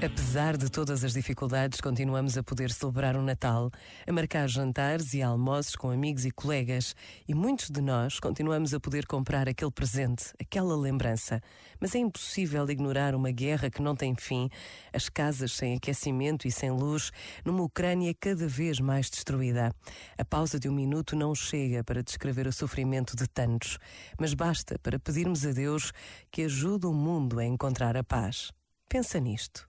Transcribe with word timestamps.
Apesar 0.00 0.56
de 0.56 0.70
todas 0.70 1.02
as 1.02 1.12
dificuldades, 1.12 1.80
continuamos 1.80 2.38
a 2.38 2.42
poder 2.44 2.70
celebrar 2.70 3.16
o 3.16 3.22
Natal, 3.22 3.68
a 4.06 4.12
marcar 4.12 4.48
jantares 4.48 5.12
e 5.12 5.20
almoços 5.20 5.74
com 5.74 5.90
amigos 5.90 6.24
e 6.24 6.30
colegas, 6.30 6.94
e 7.26 7.34
muitos 7.34 7.68
de 7.68 7.80
nós 7.80 8.20
continuamos 8.20 8.72
a 8.72 8.78
poder 8.78 9.06
comprar 9.06 9.48
aquele 9.48 9.72
presente, 9.72 10.32
aquela 10.40 10.76
lembrança. 10.76 11.42
Mas 11.80 11.96
é 11.96 11.98
impossível 11.98 12.70
ignorar 12.70 13.12
uma 13.12 13.32
guerra 13.32 13.70
que 13.70 13.82
não 13.82 13.96
tem 13.96 14.14
fim, 14.14 14.48
as 14.92 15.08
casas 15.08 15.50
sem 15.50 15.74
aquecimento 15.74 16.46
e 16.46 16.52
sem 16.52 16.70
luz, 16.70 17.10
numa 17.44 17.64
Ucrânia 17.64 18.14
cada 18.14 18.46
vez 18.46 18.78
mais 18.78 19.10
destruída. 19.10 19.74
A 20.16 20.24
pausa 20.24 20.60
de 20.60 20.68
um 20.68 20.72
minuto 20.72 21.16
não 21.16 21.34
chega 21.34 21.82
para 21.82 22.04
descrever 22.04 22.46
o 22.46 22.52
sofrimento 22.52 23.16
de 23.16 23.26
tantos, 23.26 23.78
mas 24.16 24.32
basta 24.32 24.78
para 24.78 25.00
pedirmos 25.00 25.44
a 25.44 25.50
Deus 25.50 25.92
que 26.30 26.42
ajude 26.42 26.86
o 26.86 26.92
mundo 26.92 27.40
a 27.40 27.44
encontrar 27.44 27.96
a 27.96 28.04
paz. 28.04 28.52
Pensa 28.88 29.18
nisto 29.18 29.68